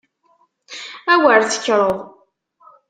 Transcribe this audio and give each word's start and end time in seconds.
A 1.11 1.13
wer 1.21 1.41
tekkreḍ! 1.43 1.89